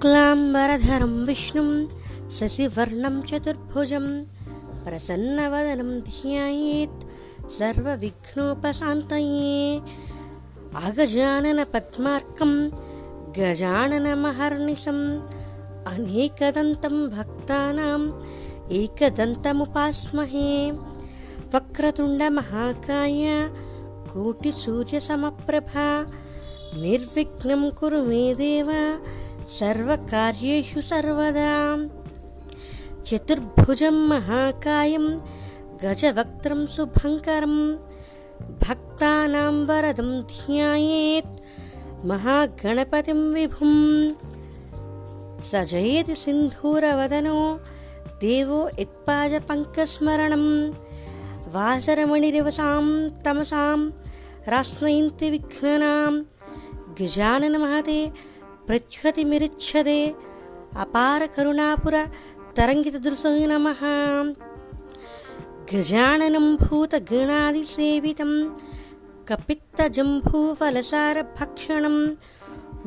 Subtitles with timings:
[0.00, 1.70] शुक्लाम्बरधरं विष्णुं
[2.36, 4.06] शशिवर्णं चतुर्भुजं
[4.84, 7.04] प्रसन्नवदनं ध्यायेत्
[7.56, 9.50] सर्वविघ्नोपशान्तये
[10.86, 12.54] अगजाननपद्मार्कं
[13.38, 15.04] गजाननमहर्निशम्
[15.92, 18.08] अनेकदन्तं भक्तानाम्
[18.80, 20.48] एकदन्तमुपास्महे
[21.54, 23.22] वक्रतुण्डमहाकाय
[24.12, 25.88] कोटिसूर्यसमप्रभा
[26.82, 28.70] निर्विघ्नं कुरु मे देव
[29.58, 31.52] सर्वकार्येषु सर्वदा।
[33.06, 35.06] चतुर्भुजं महाकायं
[35.82, 37.54] गजवक्त्रं शुभङ्करं
[38.64, 41.38] भक्तानां वरदं ध्यायेत्
[42.10, 43.80] महागणपतिं विभुम्
[45.48, 47.38] स जयति सिन्धूरवदनो
[48.22, 50.46] देवो यत्पाजपङ्कस्मरणं
[51.54, 52.84] वासरमणिरिवसां
[53.24, 53.78] तमसां
[54.54, 56.12] रास्नयन्ति विघ्नानां
[57.00, 58.00] गजाननमहते
[58.70, 60.00] प्रच्छतिमिरिच्छदे
[63.50, 63.80] नमः।
[65.70, 68.32] गजाननं भूतगणादिसेवितं
[69.28, 72.00] कपित्तजम्बूफलसारभक्षणम्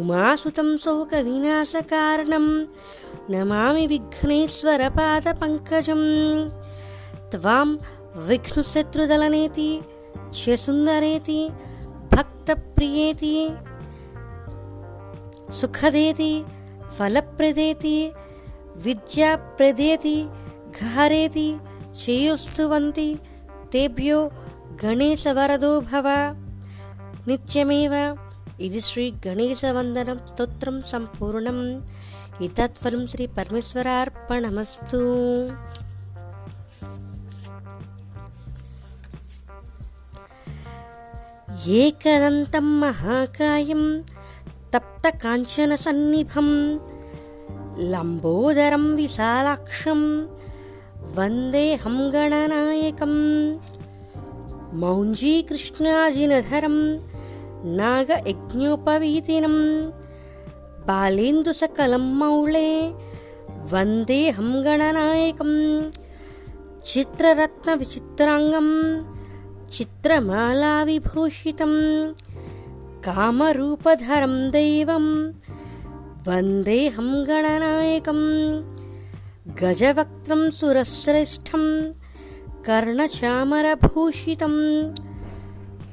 [0.00, 2.46] उमासुतं शोकविनाशकारणं
[3.34, 6.02] नमामि विघ्नेश्वरपादपङ्कजं
[7.30, 7.68] त्वां
[8.28, 9.70] विघ्नशत्रुदलनेति
[10.34, 11.40] च सुन्दरेति
[12.12, 13.34] भक्तप्रियेति
[15.52, 16.44] सुखदेति,
[16.98, 18.12] फलप्रदेति,
[18.76, 20.18] विद्याप्रदेति
[20.80, 21.48] घहरेति
[21.94, 23.10] श्रेयोस्तुवन्ति,
[23.72, 24.30] तेभ्यो
[24.84, 26.06] गणेशवरदो भव।
[27.28, 27.94] नित्यमेव
[28.60, 31.88] ఇది శ్రీ గణేశవందనం స్తోత్రం సంపూర్ణం
[32.40, 35.00] ఇతత్ఫలం శ్రీ పరమేశ్వరార్పణమస్తు
[41.66, 42.80] ఏకదంతం
[44.74, 46.48] तप्तकाञ्चनसन्निभं
[47.92, 50.00] लम्बोदरं विशालाक्षं
[51.16, 53.14] वन्देऽहं गणनायकं
[54.80, 56.76] मौञ्जीकृष्णाजिनधरं
[57.80, 59.56] नागयज्ञोपवीतिनं
[60.88, 62.72] बालेन्दुसकलं मौळे।
[63.72, 65.52] वन्देऽहं गणनायकं
[66.92, 68.68] चित्ररत्नविचित्राङ्गं
[69.74, 71.72] चित्रमालाविभूषितं
[73.04, 75.06] कामरूपधरं दैवं
[76.26, 78.20] वन्देऽहं गणनायकं
[79.60, 81.64] गजवक्त्रं सुरश्रेष्ठं
[82.66, 84.56] कर्णचामरभूषितं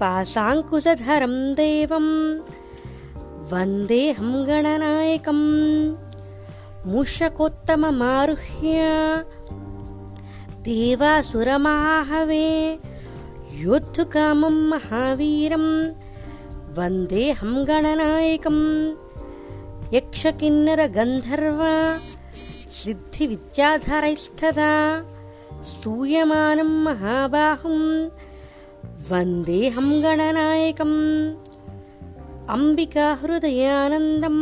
[0.00, 2.06] पाशाङ्कुशधरं देवं
[3.52, 5.40] वन्देऽहं गणनायकं
[6.92, 8.76] मूषकोत्तममारुह्य
[10.68, 12.46] देवासुरमाहवे
[13.64, 15.66] योद्धुकामं महावीरं
[16.76, 18.58] वन्देऽहं गणनायकं
[19.94, 21.60] यक्षकिन्नरगन्धर्व
[22.80, 24.68] सिद्धिविद्याधरैष्ठदा
[25.70, 27.78] स्तूयमानं महाबाहुं
[29.10, 30.96] वन्देऽहं गणनायकम्
[32.56, 34.38] अम्बिकाहृदयानन्दं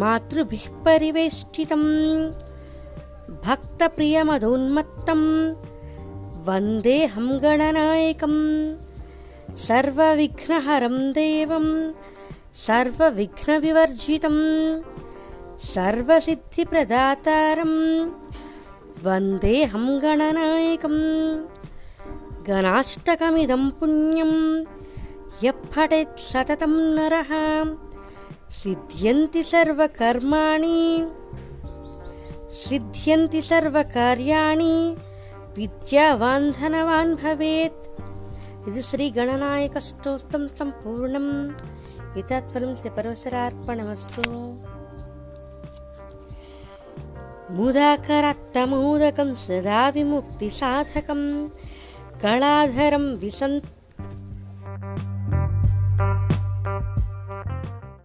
[0.00, 1.84] मातृभिः परिवेष्टितं
[3.46, 5.22] भक्तप्रियमदोन्मत्तं
[6.48, 8.36] वन्देऽहं गणनायकं
[9.56, 11.92] सर्वविघ्नहरं देवं
[12.54, 14.36] सर्वविघ्नविवर्जितं
[15.58, 17.74] सर्वसिद्धिप्रदातारं
[19.04, 20.96] वन्देऽहं गणनायकं।
[22.48, 24.64] गणाष्टकमिदं पुण्यं
[25.44, 27.30] पठेत् सततं नरः
[28.50, 31.06] सिद्ध्यन्ति सर्वकर्माणि।
[32.50, 34.96] सिद्ध्यन्ति सर्वकार्याणि
[35.56, 37.87] विद्यावान् धनवान् भवेत्
[38.67, 41.31] इति श्रीगणनायकस्तोत्रं सम्पूर्णम्
[42.19, 44.23] एतत्फलं श्रीपरमेश्वरार्पणमस्तु
[47.57, 51.21] मुदाकरक्तमोदकं सदा विमुक्तिसाधकं
[52.23, 53.57] कलाधरं विसन्